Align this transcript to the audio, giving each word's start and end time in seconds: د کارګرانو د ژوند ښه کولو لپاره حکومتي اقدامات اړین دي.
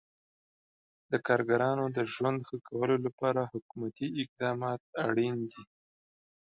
د 1.11 1.13
کارګرانو 1.27 1.85
د 1.97 1.99
ژوند 2.13 2.37
ښه 2.47 2.57
کولو 2.67 2.95
لپاره 3.05 3.41
حکومتي 3.53 4.07
اقدامات 4.23 4.81
اړین 5.07 5.35
دي. 5.51 5.63